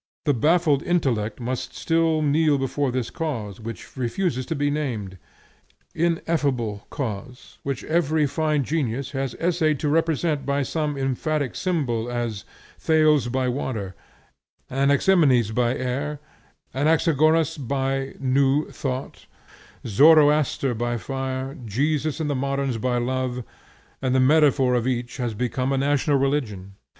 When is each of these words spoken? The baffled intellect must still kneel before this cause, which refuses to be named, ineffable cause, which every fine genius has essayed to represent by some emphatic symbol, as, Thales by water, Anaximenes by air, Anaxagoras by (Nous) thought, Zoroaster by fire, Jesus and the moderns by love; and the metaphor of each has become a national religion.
The 0.25 0.33
baffled 0.33 0.81
intellect 0.81 1.39
must 1.39 1.75
still 1.75 2.23
kneel 2.23 2.57
before 2.57 2.89
this 2.91 3.11
cause, 3.11 3.59
which 3.59 3.95
refuses 3.95 4.47
to 4.47 4.55
be 4.55 4.71
named, 4.71 5.19
ineffable 5.93 6.87
cause, 6.89 7.59
which 7.61 7.83
every 7.83 8.25
fine 8.25 8.63
genius 8.63 9.11
has 9.11 9.35
essayed 9.35 9.77
to 9.81 9.89
represent 9.89 10.43
by 10.43 10.63
some 10.63 10.97
emphatic 10.97 11.55
symbol, 11.55 12.09
as, 12.11 12.45
Thales 12.79 13.27
by 13.27 13.47
water, 13.47 13.93
Anaximenes 14.71 15.51
by 15.51 15.77
air, 15.77 16.19
Anaxagoras 16.73 17.59
by 17.59 18.15
(Nous) 18.19 18.71
thought, 18.71 19.27
Zoroaster 19.85 20.73
by 20.73 20.97
fire, 20.97 21.55
Jesus 21.63 22.19
and 22.19 22.27
the 22.27 22.33
moderns 22.33 22.79
by 22.79 22.97
love; 22.97 23.43
and 24.01 24.15
the 24.15 24.19
metaphor 24.19 24.73
of 24.73 24.87
each 24.87 25.17
has 25.17 25.35
become 25.35 25.71
a 25.71 25.77
national 25.77 26.17
religion. 26.17 26.73